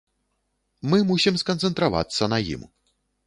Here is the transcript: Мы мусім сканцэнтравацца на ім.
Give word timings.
Мы 0.93 0.97
мусім 1.09 1.37
сканцэнтравацца 1.43 2.23
на 2.35 2.43
ім. 2.55 2.61